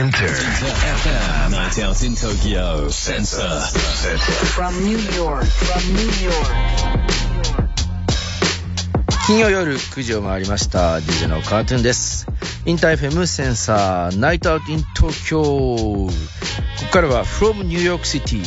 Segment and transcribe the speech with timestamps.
[0.00, 1.50] Inter FM.
[1.50, 2.88] Night out in Tokyo.
[2.88, 3.60] Sensor.
[4.56, 6.48] From New York, from New York.
[9.26, 12.26] 金曜夜9時を回りました DJ のカートゥーンです
[12.64, 18.40] インター FM Sensor Night Out in Tokyo ここからは From New York City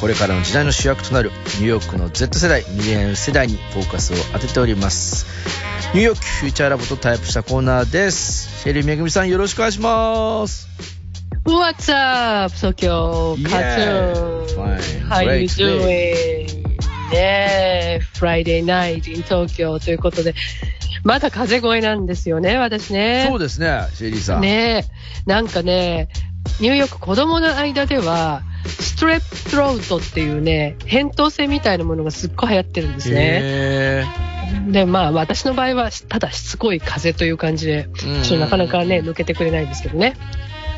[0.00, 5.26] これからの時代の主役となるニューヨークの Z 世代ミレニアル世代にフォーカスを当てております
[5.92, 10.93] ニューヨーク Future Lab と題したコーナーですシェリーめぐみさんよろしくお願いします
[11.44, 14.46] What's up, Tokyo Yeah.
[14.56, 14.80] Fine.
[15.08, 16.64] How you doing?
[17.12, 20.34] ねえ、Friday night in Tokyo ということで、
[21.04, 23.26] まだ風邪声なんですよね、私ね。
[23.28, 24.86] そうですねシェリーさんね
[25.26, 26.08] え、なんかね、
[26.60, 33.40] ニューヨーク子供の間では、ストレップロートっていうね、扁桃腺みたいなものがすっごい流行ってるんですね。
[33.42, 34.04] へ
[34.68, 40.14] で、まあ私の場合は、ただしつこい風邪という感じで、ーちょっとなかなかね、抜けてくれないんですけどね。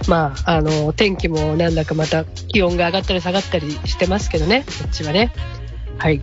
[0.09, 5.32] まあ、あの、天気もなんだかまた気温が上がったり下がったりしてますけどね、こっちはね。
[5.98, 6.21] はい。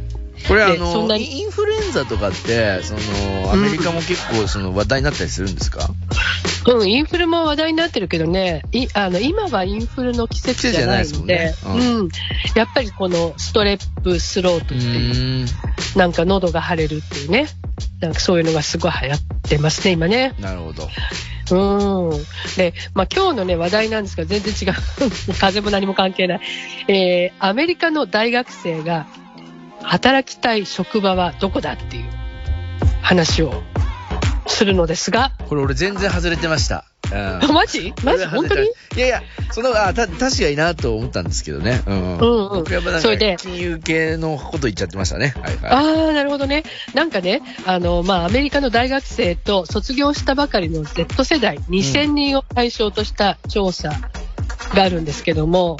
[0.47, 5.87] これあでそんなのにインフルエンザとかってそのアメリカも結構その話題になったりするんですか、
[6.67, 11.99] うん、インフルも話題になってるけどね、いあの今はインフルの季節じゃないので、季節じゃないですもんね。
[12.01, 12.09] うん、
[12.55, 15.47] やっぱりこのストレップスロートっていう、ん。
[15.95, 17.47] なんか喉が腫れるっていうね、
[18.01, 20.33] なんかそういうのがすごい流行ってますね、今ね。
[20.39, 20.89] なるほど
[21.53, 22.25] うん。
[22.57, 24.73] で、まあ今日のね、話題なんですけど、全然違う。
[25.39, 26.41] 風も何も関係ない。
[26.87, 29.05] えー、アメリカの大学生が
[29.81, 32.05] 働きたい職場はどこだっていう
[33.01, 33.63] 話を
[34.47, 36.85] するのですが、これ俺全然外れてました。
[37.11, 37.53] うん。
[37.53, 37.93] マジ？
[38.03, 38.25] マジ？
[38.25, 38.67] 本当に？
[38.95, 41.81] いやいや、その、あ、た、確かになと思ったんですけどね。
[41.85, 42.17] うん。
[42.17, 45.33] うんうん僕やっぱなんか金融系のこと言っちゃってましたね。
[45.41, 45.71] はいはい。
[45.71, 46.63] ああ、なるほどね。
[46.93, 53.89] なんかね、あの、まあ、アメリカの大学生と卒業したばかりの Z 世代2000人を対象とした調査
[54.73, 55.77] があるんですけども、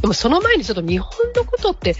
[0.00, 1.96] でもその前にちょっと日本のことって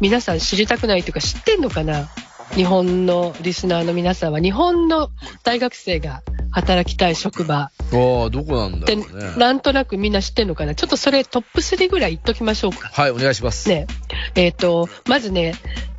[0.00, 2.08] 皆さん知りたくないというか知ってんのかな？
[2.54, 5.10] 日本のリスナーの皆さんは日本の
[5.42, 6.22] 大学生が
[6.56, 9.04] 働きたい職場ああ、どこなんだろうね。
[9.36, 12.88] なんとなくみんな知ってんのかなちょっとそれトップ3ぐらい言っときましょうか。
[12.94, 13.68] はい、お願いします。
[13.68, 13.86] ね、
[14.34, 15.52] えっ、と、まずね、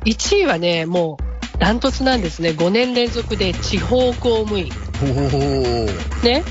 [0.04, 2.50] 1位はね、もう、ダントツなんですね。
[2.50, 4.72] 5年連続で地方公務員。
[5.00, 6.42] ほほほほね。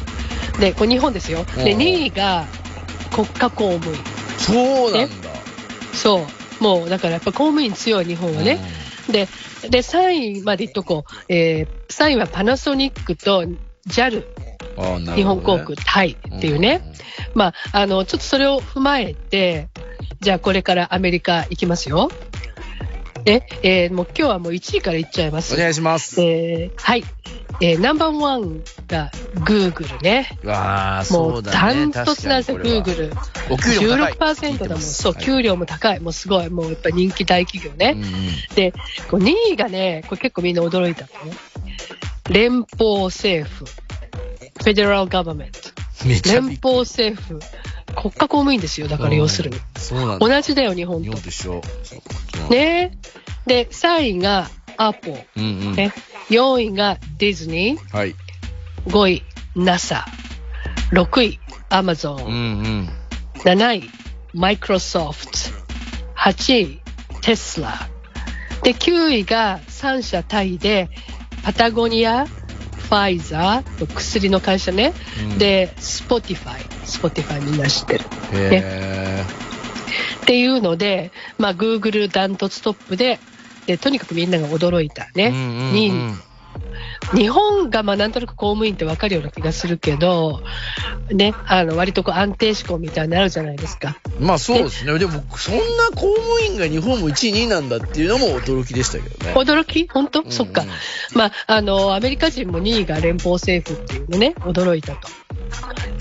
[0.57, 1.44] で、これ日本ですよ。
[1.57, 2.45] で、うん2位が
[3.12, 4.01] 国家公務員。
[4.38, 5.29] そうなんだ。
[5.94, 6.25] そ
[6.62, 6.63] う。
[6.63, 8.57] もう、だからやっぱ公務員強い日本はね。
[9.09, 9.28] で、
[9.69, 11.12] で、3位まで言っとこう。
[11.28, 13.44] えー、3位はパナソニックと
[13.88, 14.24] JAL。
[15.16, 16.81] 日本航空、タイっていうね。
[17.34, 19.70] まあ、あの、ちょっとそれを踏まえて、
[20.22, 22.09] じゃあこれからアメリカ行きますよ。
[23.25, 25.53] え、えーもう今日はもう1位から行っちゃいます。
[25.56, 26.22] お願いします。
[26.22, 27.03] えーはい。
[27.59, 29.12] えーナンバーワンが
[29.44, 30.38] Google ね。
[30.44, 31.86] うわあ、もそううだダね。
[31.86, 33.14] ントツなんですよ、Google。
[33.50, 34.14] お給料高い。
[34.14, 34.81] 16%だもん。
[34.81, 36.00] そう、はい給料も高い。
[36.00, 36.50] もうすごい。
[36.50, 37.94] もうやっぱり人気大企業ね。
[37.98, 38.12] うんうん
[38.56, 38.72] で、
[39.09, 41.36] こう2位がね、これ結構みんな驚いたのね。
[42.29, 43.65] 連邦政府。
[44.63, 45.51] Federal Government。
[46.05, 47.39] めちゃび連邦政府。
[47.95, 48.88] 国家公務員ですよ。
[48.88, 49.57] だから要するに。
[49.77, 50.27] そうなんだ。
[50.27, 51.21] 同じだよ、日本と日本。
[51.21, 51.61] と一緒。
[52.49, 52.97] ね
[53.45, 55.17] で、3位が Apple。
[55.35, 55.75] うんうん。
[55.75, 55.93] ね。
[56.29, 57.97] 4位がディズニー。
[57.97, 58.15] はい。
[58.88, 59.23] 5位、
[59.55, 60.05] NASA。
[60.91, 61.39] 6位、
[61.69, 62.25] Amazon。
[62.25, 62.89] うんうん。
[63.44, 63.89] 7位、
[64.35, 65.53] Microsoft。
[66.15, 66.81] 8位、
[67.21, 67.73] Tesla。
[68.63, 70.89] で、9位が3社タイで、
[71.47, 74.94] パタゴニア、ファイザーの薬の会社ね。
[75.31, 76.58] うん、で、Spotify。
[76.84, 78.06] Spotify みんな知ってる。
[78.34, 79.24] へ
[80.24, 83.22] っていうので、まあ、Google ダントツトップで、
[83.66, 85.28] で、とにかくみんなが驚いたね。
[85.28, 85.91] ーうんうんうんに
[87.13, 90.41] 日本がまあなんとなく公務員ってわかるような気がするけど、
[91.12, 93.97] ね、あの、割とこう安定志向みたいになるじゃないですか。
[94.19, 94.97] まあそうですね。
[95.00, 95.62] でも、そんな
[95.95, 99.34] 公務員が日本も1位、2位なんだっていうのも驚きでしたけどね。
[99.34, 99.88] 驚き？
[99.88, 100.63] 本当、うんそっか。
[101.13, 105.07] まあ、あの、アメリカ人も2位が連邦政府っていうのね、驚いたと。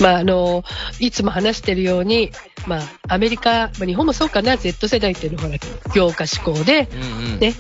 [0.00, 0.64] まあ、あの、
[1.00, 2.30] いつも話してるように、
[2.66, 5.58] まあ、アメリカ、まあ、日本もそうかな、Z 世代っていうのはほら、
[5.94, 6.96] 業家志向で、う
[7.30, 7.38] んうん。
[7.38, 7.54] ね、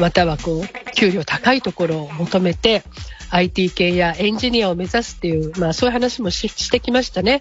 [0.00, 2.82] またはこう、給料高いところを求めて、
[3.32, 7.40] IT 系やエンジニアを目指すっていう、まあそういう話もししてきましたね。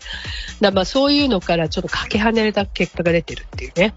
[0.62, 3.94] だまあそういうのからちょっとかけ離れた結果が出てるっていうね、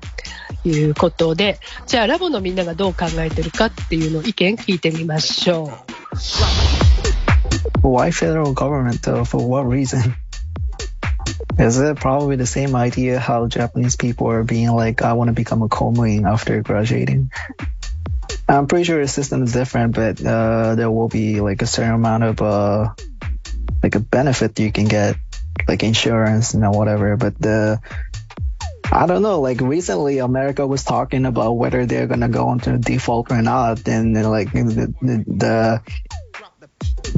[0.65, 5.71] いうことで、じゃあラボのみんながどう考えてるかっていうのを意見聞いてみましょ
[7.81, 9.25] Why federal government though?
[9.25, 10.15] For what reason?
[11.59, 15.33] Is it probably the same idea how Japanese people are being like, I want to
[15.33, 17.31] become a coal mine after graduating?
[18.49, 21.95] I'm pretty sure the system is different, but uh, there will be like a certain
[21.95, 22.95] amount of uh,
[23.83, 25.17] like a benefit you can get,
[25.67, 27.17] like insurance and whatever.
[27.17, 27.81] But the
[28.93, 29.41] I don't know.
[29.41, 34.15] Like recently, America was talking about whether they're gonna go into default or not, and
[34.31, 35.83] like the, the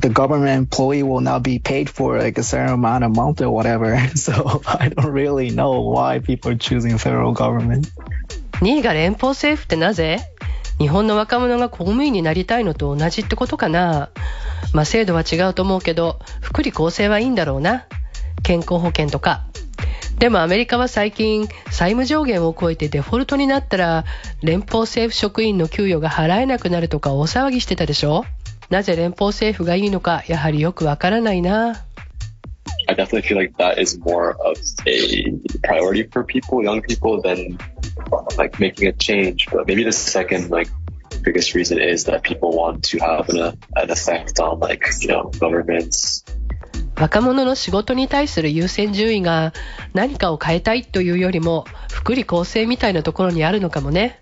[0.06, 3.50] the government employee will not be paid for like a certain amount of month or
[3.50, 3.96] whatever.
[4.14, 7.90] So I don't really know why people are choosing federal government.
[8.60, 10.20] 2位が連邦政府ってなぜ
[10.78, 14.10] 日本の若者が公務員になりたいのと同じってことかな
[14.72, 17.86] まあ制度は違うと思うけど、福利厚生はいいんだろうな。
[18.42, 19.44] 健康保険とか。
[20.18, 24.04] でもアメリカは最近債務上限を超えてデフォルトになったら
[24.42, 28.24] 連邦政府職員の給与が払えなくなるとか大騒ぎしてたでしょ
[28.70, 31.84] なぜ連邦政府がいいのかやはりよくわからないな。
[32.88, 35.32] I definitely feel like that is more of a
[35.62, 37.58] priority for people, young people, than
[38.36, 39.48] like making a change.
[39.50, 40.70] But maybe the second like
[41.22, 45.30] biggest reason is that people want to have an, an effect on like you know
[45.38, 46.24] governments
[46.98, 49.52] 若者の仕事に対する優先順位が
[49.92, 54.18] 何かを変えたいというよりも福利厚生みたいなところにあるのかもね。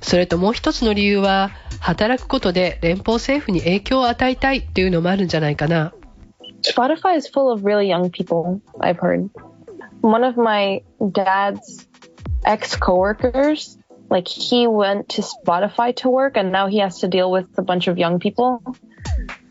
[0.00, 1.50] それともう一つの理由は
[1.80, 5.92] 働くことで連邦政府に影響を与えたいっていうのもあるんじゃないかな。
[6.62, 9.28] Spotify is full of really young people, I've heard.
[10.00, 10.82] One of my
[11.12, 11.86] dad's
[12.44, 13.78] ex coworkers,
[14.10, 17.62] like he went to Spotify to work and now he has to deal with a
[17.62, 18.62] bunch of young people.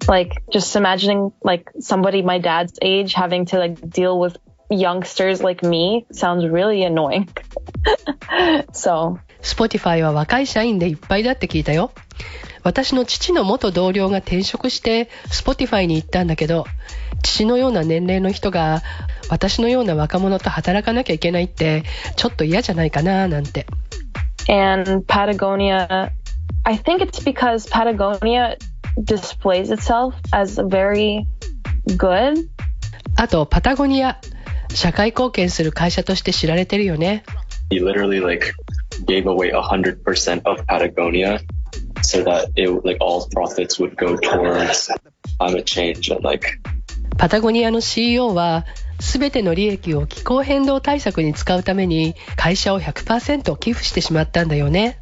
[0.08, 4.38] Like just imagining like somebody my dad's age having to like deal with
[4.70, 7.30] youngsters like me sounds really annoying.
[8.74, 11.91] so Spotify は若い社員でいっぱいだって聞いたよ。
[12.63, 16.67] 私の父の元同僚が転職して Spotify に行ったんだけど、
[17.23, 18.83] 父のような年齢の人が
[19.31, 21.85] 私のような若者と働かなきゃいけないって
[22.17, 23.67] ちょっと嫌じゃないかななんて。
[24.49, 26.13] and Patagonia,
[26.65, 28.57] I think it's because Patagonia
[29.03, 31.27] displays itself as very
[31.97, 32.49] good.
[33.17, 34.21] あと、パタゴニア。
[34.75, 37.25] 社会貢献する会社として知られてるよね。
[37.71, 38.55] he literally like
[39.06, 41.40] gave away a hundred percent of Patagonia
[42.02, 44.92] so that it would, like all profits would go towards
[45.38, 46.60] climate change and like
[47.18, 48.66] パタゴニアの CEO は、
[49.00, 55.00] すべての利益を気候変動対策に使うために、会社を100%寄付してしまったんだよね。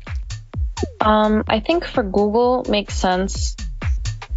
[1.00, 3.56] Um, I think for Google makes sense,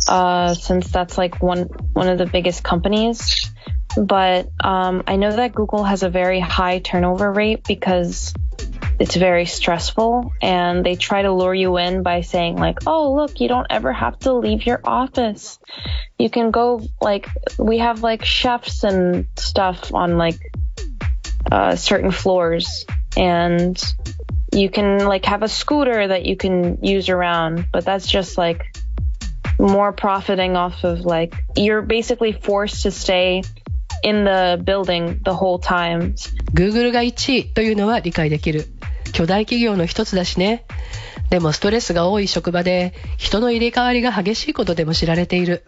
[0.08, 3.50] uh, since that's like one one of the biggest companies.
[3.96, 8.35] But um, I know that Google has a very high turnover rate because
[8.99, 13.41] it's very stressful, and they try to lure you in by saying like, "Oh, look,
[13.41, 15.58] you don't ever have to leave your office.
[16.19, 20.38] You can go like we have like chefs and stuff on like
[21.50, 22.87] uh, certain floors,
[23.17, 23.81] and
[24.52, 28.76] you can like have a scooter that you can use around, but that's just like
[29.58, 33.43] more profiting off of like you're basically forced to stay
[34.02, 36.14] in the building the whole time.
[36.52, 38.69] Google が1位というのは理解できる。
[39.19, 40.63] 巨大企業の一つだしね。
[41.30, 45.66] でもストレスが多い職場で人の入れ替わりが激しいことでも知られている。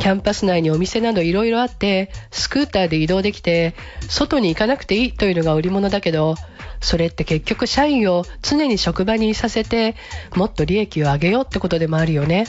[0.00, 3.76] キャンパス内にお店など色々あって、スクーターで移動できて、
[4.08, 6.34] 外に行かなくていいというのが売り物だけど、
[6.80, 9.94] それって結局社員を常に職場にいさせて、
[10.34, 12.48] もっと利益を上げようってことでもあるよね。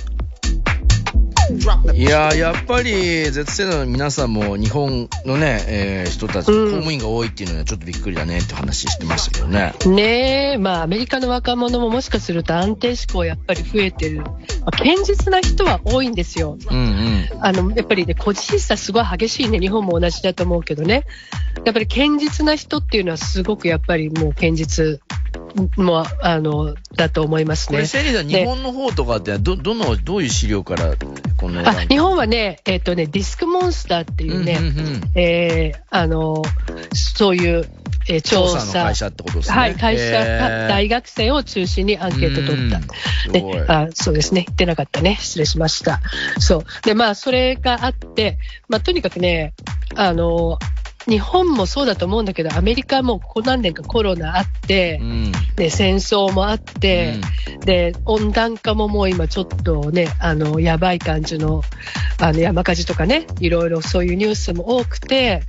[1.94, 9.74] いやーやっぱり Z 世代の皆さんも日本のね、えー人たち、公うん務員が多いっていうのはちょっとびっくりだねって話してましたけどね。
[9.86, 14.22] ねえ、まあアメリカの若者ももしかすると安定志向やっぱり増えてる。
[14.22, 14.28] ま
[14.66, 16.58] あ堅実な人は多いんですよ。
[16.70, 17.28] うんうん。
[17.42, 21.06] あの、やっぱりね、個人差すごい激しいね、日本も同じだと思うけどね。
[21.66, 25.00] やっぱり堅実な人っていうのはすごくやっぱりもう堅実
[25.78, 27.88] も、あの、だと思いますねこれ、。
[27.88, 30.96] セリーさん、で日本の方とかってど、どの、どういう資料から、
[31.38, 36.42] このあ、日本はね、えっ、とね、ディスクモンスターっていうね、うんうんうんえーあの、
[36.94, 37.70] そういう、
[38.08, 39.58] えー調調査査の会社ってことですね。
[39.58, 42.80] はい、会社、大学生を中心にアンケート取った。
[43.32, 44.46] ね、あそうですね。
[44.48, 45.18] 言ってなかったね。
[45.20, 46.02] 失礼しました。
[46.40, 46.66] そう。
[46.84, 49.54] で、まあ、それがあって、まあ、とにかくね、
[49.96, 50.58] あの、
[51.08, 55.32] 日本もそうだと思うんだけど、アメリカもここ何年かコロナあってう、ん。
[55.56, 57.16] で、戦争もあって、
[57.66, 61.62] で、温暖化ももう今ちょっとね、あの、やばい感じの、
[62.20, 65.44] あの、山火事とかね、いろいろそういうニュースも多くて、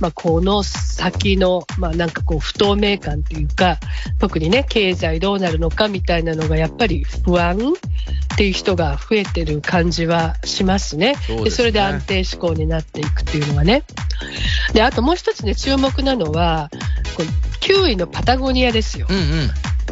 [0.00, 3.78] まあ、この先の、まあ、なんかこう、不透明感というか、
[4.18, 7.56] 特にね、経済どうなるのかみたいなのが、やっぱり不安
[8.34, 11.16] っていう人が増えてる感じはしますね。
[11.16, 13.84] そうですねでそれで安定志向になっていくっていうのはね。
[14.72, 16.70] で、あともう一つね、注目なのは、
[17.16, 19.06] こう9位のパタゴニアですよ。
[19.10, 19.24] うんうん。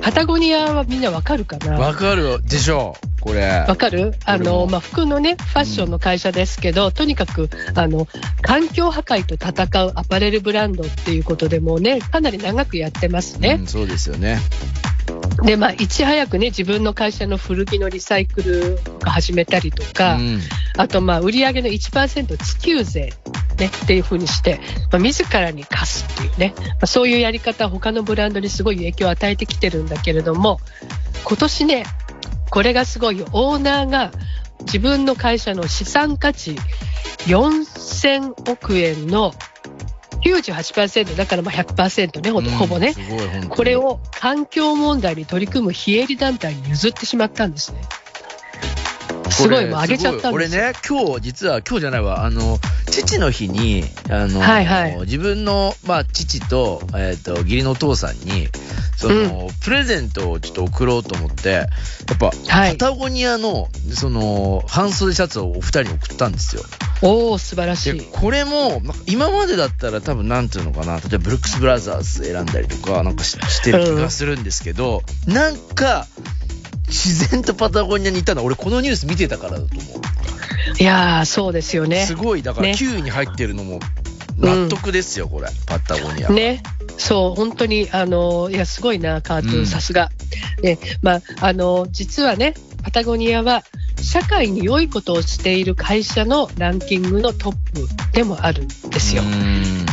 [0.00, 1.78] パタゴニアはみんなわかるかな？
[1.78, 3.64] わかるでしょこれ。
[3.66, 4.14] わかる？
[4.24, 8.06] あの、まあ、服のね、ファッションの会社ですけど、とにかく、あの、
[8.42, 13.58] 環境破壊と戦うアパレルブランドっていうことでもうね、かなり長くやってますね。
[13.60, 14.38] うん、そうですよね。
[15.42, 20.40] で、まあ、いち早くね、自分の会社の古着のリサイクルを始めたりとか、うん。
[20.76, 23.12] あと、まあ、売上の1%地球税、
[23.58, 24.60] ね、っていう風にして、
[24.92, 30.58] まあ、自らに課すっていうね、まあ、そういうやり方、他のブランドにすごい影響を与えてきてるんだけれども、
[31.24, 31.84] 今年ね、
[32.50, 33.26] これがすごいよ。
[33.32, 34.12] オーナーが
[34.60, 36.56] 自分の会社の資産価値
[37.26, 39.32] 4000億円の
[40.26, 42.92] 98%、だからまあ100%ね、ほぼほぼね。
[42.92, 43.76] すごい、本当にこれ。
[43.76, 47.80] を環境問題に取り組む非営利団体に譲ってしまったんですね。
[49.30, 50.32] すごい、もう上げちゃったんですよ。
[50.32, 52.58] 俺ね、今日、実は、今日じゃないわ、あの、
[52.90, 58.48] 父の日に、あの、はいはい自分の、まあ、父と、えっ、と、義理のお父さんに、
[58.96, 61.64] その、プレゼントをちょっと送ろうと思って、や
[62.14, 66.62] っぱ、はいパタゴニアの、その、半袖シャツをお二人に送ったんですよ。
[67.02, 68.00] おー、素晴らしで、い。
[68.00, 76.06] これも、ま今までだったら多分なんていうのかな、例えばブルックス・ブラザーズ選んだりとか、なんかししてる気がするんですけど、なんか、
[76.88, 80.82] 自然とパタゴニアにいたのは、俺このニュース見てたからだと思う。
[80.82, 82.14] いやー、そうですよねす。
[82.14, 83.80] ごい、だからね9位に入ってるのも
[84.38, 86.28] 納得ですよ、これ、パタゴニア。
[86.28, 86.62] ね。
[86.98, 90.10] そう、本当に、あの、いや、すごいな、カートゥーさすが。
[90.62, 93.64] ね、まあ、あの、実はね、パタゴニアは、
[94.00, 99.26] 社会に良いことをしている会社のランキングのトップでもあるんですよう。
[99.26, 99.86] ん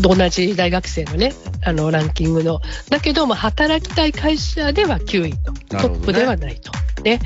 [0.00, 1.32] 同じ大学生のね、
[1.66, 2.60] あの、ランキングの。
[2.90, 5.52] だけども、働きたい会社では9位と。
[5.76, 6.70] トップではないと。
[7.02, 7.18] ね。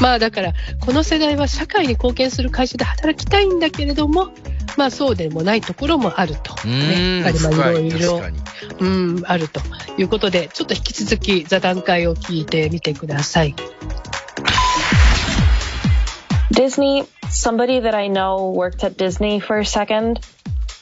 [0.00, 4.30] まあ、だから、この世代は社会に貢献する会社で働きたいんだけれども、
[4.76, 6.56] まあ、そうでもないところもあると。
[6.64, 7.22] うね。
[7.72, 8.20] い、いろいろ。
[8.80, 9.60] うん、あると
[9.96, 13.54] いうことで、ちょっと引き続き座談会を聞いてみてください。
[16.52, 20.18] Disney, somebody that I know worked at Disney for a second.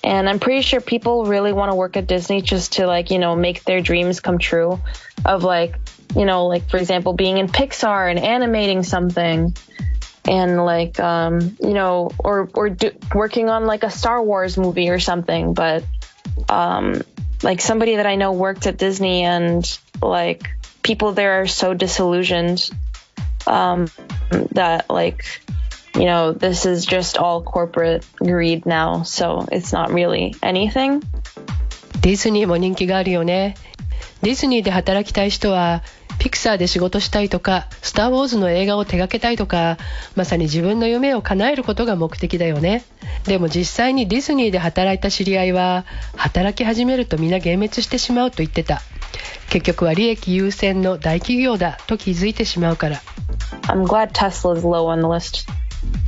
[0.04, 3.18] And I'm pretty sure people really want to work at Disney just to like, you
[3.18, 4.80] know, make their dreams come true
[5.24, 5.76] of like,
[6.16, 9.56] you know, like for example, being in Pixar and animating something
[10.26, 14.90] and like, um, you know, or, or do, working on like a Star Wars movie
[14.90, 15.54] or something.
[15.54, 15.84] But,
[16.48, 17.02] um,
[17.44, 20.50] like somebody that I know worked at Disney and like
[20.82, 22.70] people there are so disillusioned,
[23.46, 23.86] um,
[24.52, 25.24] that like,
[25.94, 31.02] you know, this is just all corporate greed now, so it's not really anything.
[32.00, 33.54] ディズニーも人気があるよね。
[34.22, 35.82] ディズニーで働きたい人は、
[36.18, 39.78] ピクサーで仕事したいとか、スター・ウォーズの映画を手掛けたいとか、
[40.14, 42.84] まさに自分の夢を叶えることが目的だよね。
[43.24, 45.84] でも実際にディズニーで働いた知り合いは、
[46.16, 48.82] 働き始めると皆幻滅してしまうと言ってた。
[49.50, 53.00] 結局は利益優先の大企業だと気づいてしまうから。
[53.62, 55.46] I'm glad Tesla's low on the list.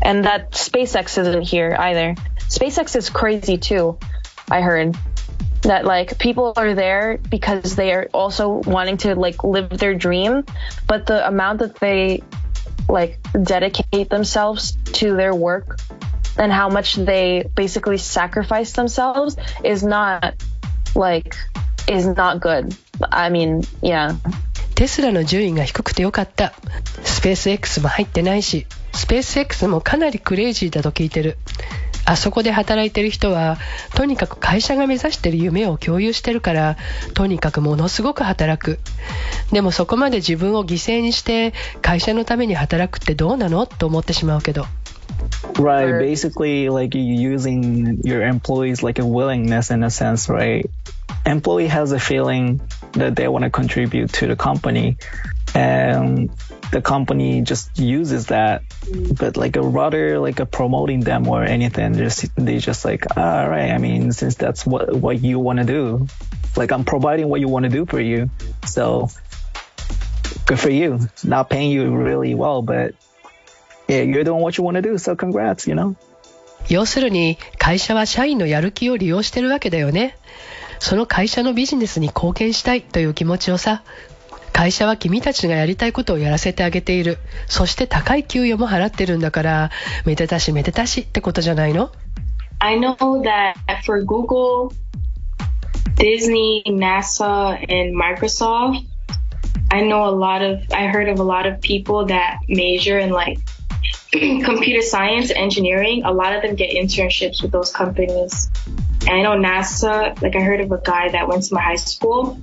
[0.02, 2.14] And that SpaceX isn't here either.
[2.48, 3.98] SpaceX is crazy too,
[4.50, 4.96] I heard.
[5.62, 10.44] That like people are there because they are also wanting to like live their dream,
[10.86, 12.22] but the amount that they
[12.88, 15.78] like dedicate themselves to their work
[16.36, 20.34] and how much they basically sacrifice themselves is not
[20.94, 21.34] like
[21.88, 22.76] is not good.
[23.10, 24.16] I mean, yeah.
[24.74, 26.52] テスラの順位が低くてよかった。
[27.02, 31.38] スペース X も入ってないし、スペース X もかなりクレイジーだと聞いてる。
[32.06, 33.56] あそこで働いてる人は、
[33.94, 36.76] とにかく会社が目指してる夢を共有してるから、
[37.14, 38.78] とにかくものすごく働く。
[39.52, 43.66] でもそこまで自分を犠牲にして、会社のために働くってどうなの？
[43.66, 44.66] と思ってしまうけど。
[45.54, 45.98] Right.
[45.98, 50.68] Basically, like using your employees like a willingness in a sense, right?
[51.24, 52.60] Employee has a feeling
[52.93, 54.97] that they want to contribute to the company,
[55.55, 56.29] and
[56.71, 58.63] the company just uses that.
[59.17, 63.49] But like a rather like a promoting them or anything, just they just like, all
[63.49, 63.71] right.
[63.71, 66.07] I mean, since that's what what you want to do,
[66.55, 68.29] like I'm providing what you want to do for you,
[68.65, 69.09] so
[70.45, 70.99] good for you.
[71.23, 72.95] Not paying you really well, but
[73.87, 75.95] yeah, you're doing what you want to do, so congrats, you know?
[76.67, 80.15] 要するに会社は社員のやる気を利用してるわけだよね。
[80.84, 83.82] その会社のビジネスに貢献したいという気持ちをさ、
[84.52, 87.16] 会社は君たちがやりたいことをやらせてあげている。
[87.46, 89.70] そして高い給与も払ってるんだから、
[90.04, 91.90] めでたしめでたしってことじゃないの
[92.58, 93.54] I know that
[93.86, 94.74] for Google,
[95.96, 98.84] Disney, NASA, and Microsoft,
[99.70, 103.08] I know a lot of, I heard of a lot of people that major in
[103.08, 103.38] like
[104.12, 106.04] computer science, engineering.
[106.04, 108.50] A lot of them get internships with those companies.
[109.06, 111.76] And I know NASA, like I heard of a guy that went to my high
[111.76, 112.40] school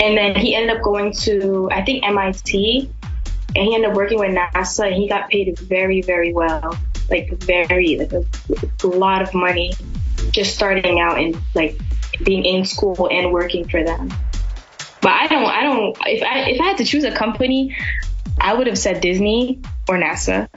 [0.00, 2.90] and then he ended up going to, I think MIT
[3.54, 6.76] and he ended up working with NASA and he got paid very, very well.
[7.10, 8.24] Like very, like a,
[8.82, 9.74] a lot of money
[10.30, 11.78] just starting out and like
[12.22, 14.12] being in school and working for them.
[15.00, 17.76] But I don't, I don't, if I, if I had to choose a company,
[18.40, 20.48] I would have said Disney or NASA.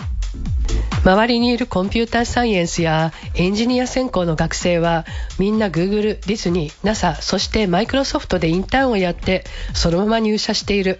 [1.07, 5.05] 周りにいるコンピューターサイエンスやエンジニア専攻の学生は
[5.39, 10.99] みんな Google、ディズニー、NASA、そしてマイクロソフトでインターンをやってそのまま入社している。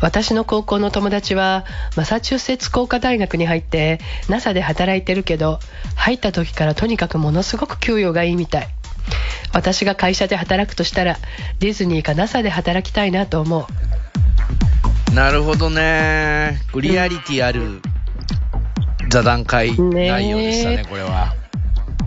[0.00, 1.64] 私の高校の友達は
[1.96, 5.60] マサチューセッツ工科大学に入って NASA で働いてるけど
[5.94, 8.68] 入った時からとにかくものすごく給与がいいみたい。
[9.52, 11.16] 私が会社で働くとしたら
[11.60, 13.68] ディズニーか NASA で働きたいなと思
[15.12, 15.14] う。
[15.14, 16.60] なるほどね。
[16.74, 17.80] リアリティある
[19.08, 21.34] 座談会内容でしたね、ねこれは。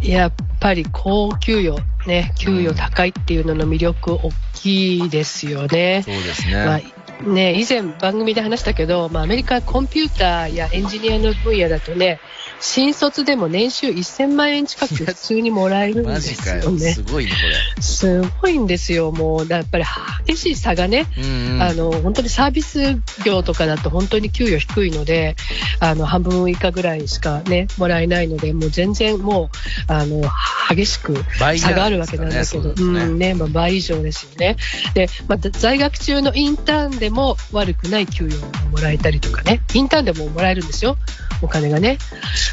[0.01, 1.77] やっぱり高給与、
[2.08, 6.03] ね、給与高いっていうのの魅力大きいですよね。
[6.03, 6.65] そうですね。
[6.65, 6.81] まあ
[7.24, 12.20] ね、以前番組で話したけど、まあ、アメリカコンピューターやエンジニアの分野だとね、
[12.61, 16.21] 新卒でも年収1000万円近く普通にもらえるんで。
[16.21, 17.03] すよねす。
[17.03, 17.31] ごいね、
[17.75, 19.83] こすごいんですよ、もう、やっぱり
[20.25, 21.23] 激しい差がね、れ。
[21.23, 21.61] うんうん。
[21.61, 25.35] あの、本当にサービス業とかだと本当に給与低いので、
[25.79, 29.49] あの、半分以下ぐらいしかね、もらえないので、もう全然も
[29.89, 30.21] う、あの、
[30.69, 31.15] 激しく
[31.57, 34.57] 差があるわけなんだけど、そうですねうんね、まあ倍以上ですよね。
[34.93, 40.97] で、まあ、在学中のインターンでも悪くない給与がもらえたりとかね、インターンでももらえるんですよ、
[41.41, 41.97] お金がね。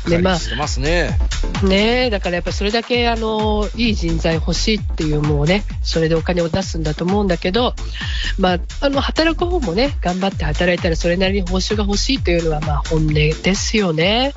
[0.06, 1.18] で、まあ、してますね。
[1.62, 7.74] ねえ、だからやっぱりそれだけあのいい人材欲しいっていうもうね、それでお金を出すんだと思うんだけど、
[8.38, 14.32] まあ、あの働く方もね、頑張って働いたらそれなりに報酬が欲しいというのはまあ本音ですよね。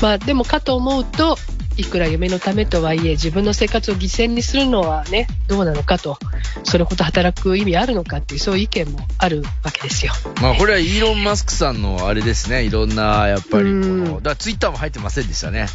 [0.00, 1.36] まあでもかと思うと、
[1.80, 6.18] いくら夢のためとはいえ自分の生活を犠牲にするのはね、どうなのかと、
[6.64, 10.12] それほど働く意味あるのかっていうそういう意見もあるわけですよ。
[10.40, 12.64] まあこれはイーロン・マスクさんのあれですね。
[12.64, 15.66] いろんな、やっぱりこうんの、だからツイッターも入ってませんでしたね。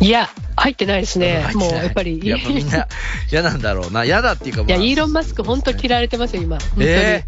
[0.00, 2.20] いや、入ってないですねもうやっぱり。
[2.26, 2.88] やっぱみんな
[3.30, 4.04] 嫌なんだろうな。
[4.04, 6.58] 嫌だっていうか、まあ、いや、イーロン・マスク本当嫌われてますよ、今。
[6.58, 6.88] 本当に。
[6.88, 7.24] え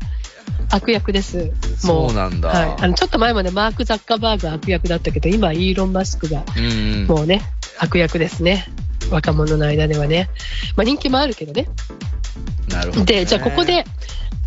[0.70, 1.52] 悪役です。
[1.76, 2.76] そうなんだはい。
[2.80, 7.06] あの、ちょっと前までマーク・ザッカーバーグが悪役だったけど、今、イーロン・マスクが、うんうん。
[7.06, 7.42] もうね、
[7.78, 8.66] 悪役ですね。
[9.10, 10.28] 若者の間ではね。
[10.76, 11.68] まあ、人気もあるけどね。
[12.68, 13.06] なるほど、ね。
[13.06, 13.84] で、じゃあここで、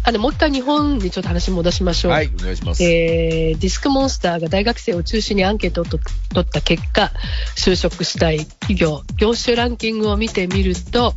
[0.05, 2.11] あの、もう一回日本にちょっと話戻しましょう。
[2.11, 2.83] はい、お願いします。
[2.83, 5.97] えーディスクモンスターが大学生を中心にアンケートをと
[6.33, 7.11] 取った結果、
[7.55, 11.13] 就職したい企業、業種ランキングを見てみると、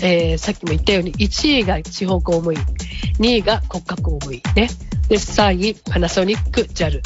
[0.00, 2.60] えーさっきも言ったように、1位が地方公務員、
[3.18, 4.70] 2位が国家公務員、ね。
[5.08, 7.00] で、3位、パナソニック、JAL。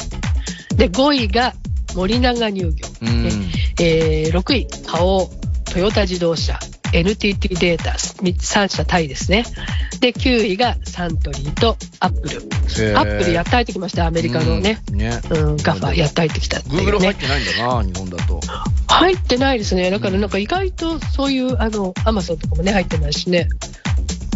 [0.75, 1.55] で、5位が
[1.95, 2.87] 森永乳業。
[3.01, 3.31] うんね
[3.79, 5.31] えー6位、花王、
[5.75, 6.57] トヨタ自動車、
[6.93, 9.43] NTT データ、3社タイですね。
[9.99, 12.97] で、9位がサントリーとアップル。
[12.97, 14.81] アップルやっと入ってきました、アメリカのね。
[14.89, 15.19] うんね。
[15.29, 17.07] うん、ガファやっと入ってきたってい Google うね。
[17.07, 18.39] 入ってないんだな、日本だと。
[18.87, 19.91] 入ってないですね。
[19.91, 23.49] だからなんか意外とそういう、あの、アマゾンとかもね、入ってないしね。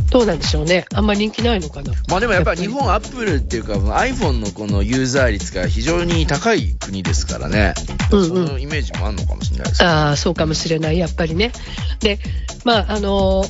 [0.10, 0.86] どうなんでしょうね。
[0.94, 1.94] あんまり人気ないのかな。
[2.08, 7.74] まあでもやっぱり日本アップルっていうか iPhone のこのユーザー率が非常に高い国ですからね。
[8.12, 9.90] うんうんそのイメージもあるのかもしれないですね。
[9.90, 11.52] ああ、そうかもしれない、やっぱりね。
[12.00, 12.20] で、
[12.64, 13.46] まあ、あの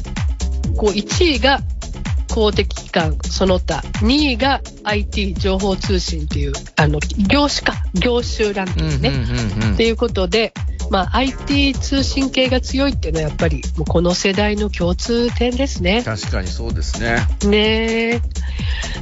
[0.78, 1.60] こう、1位が
[2.34, 9.12] 公的機関、その他、2位が IT 情報通信っていう、あの、業種か、業種ランキングね。
[9.74, 10.54] っていうことで、
[10.90, 16.04] まあ、IT 通信系が強いっていうのはやっぱりもうこの世代の共通点ですね。
[16.04, 17.18] 確かにそうですね。
[17.46, 18.22] ねえ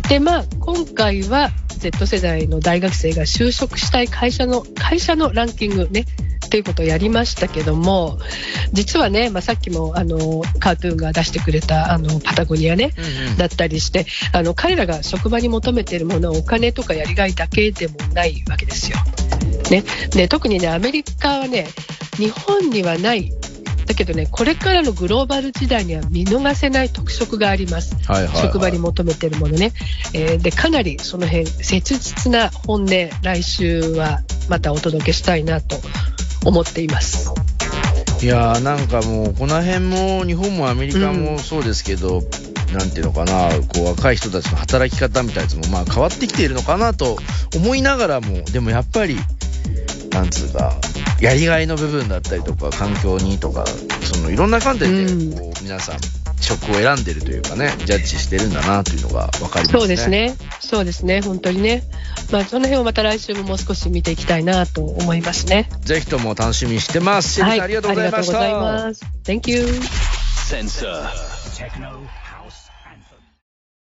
[0.10, 6.06] で、まあ、今回は Z 世代の大学生が就職したい会社の、会社のランキングね、
[6.50, 8.20] ということをやりましたけども、
[8.74, 18.98] 実はね、まあ、さっきもあの、カートゥーンが出してくれたあの、パタゴニアね、うんうんだったりして、あの、彼らが職場に求めているものはお金とかやりがいだけでもないわけですよ。
[19.72, 19.84] ね。
[20.12, 21.68] で、特にね、アメリカはね、
[22.18, 23.32] 日本にはない、
[23.86, 27.96] だけどね、これからのグローバル時代には見逃せない特色があります。
[28.06, 29.72] はいはいはい職場に求めているものね。
[30.14, 32.88] えーで、かなりその辺、切実な本音、
[33.22, 35.78] 来週はまたお届けしたいなと
[36.46, 37.32] 思っています。
[38.22, 42.24] いやーなんかもうこの辺も日本もアメリカもそうですけど、
[42.74, 47.18] なんていうのかなこう若い人たちの働き方みたいなやつもまあ変わってきているのかなと
[47.56, 49.18] 思いながらもでもやっぱり
[50.18, 50.74] なんつうか
[51.22, 55.98] やりがいの部分だったりとか環境にとかそのいろんな観点うんでこう皆さん
[56.40, 59.80] 職を選んでるというかねジャッジしてるんだなというのが分かりますね。
[59.80, 60.36] そうですね。
[60.60, 61.22] そうですね。
[61.22, 61.84] 本当にね。
[62.32, 65.70] まあ、その辺をまた来週ももう少し見ていきたいなと思いますね。
[65.82, 67.34] ぜひとも楽しみにしてます。
[67.34, 68.40] シェリーさんありがとうございました。
[68.40, 69.06] ありがとうございます。
[69.24, 69.66] Thank you.
[70.48, 71.10] Sensor.
[71.56, 72.27] Techno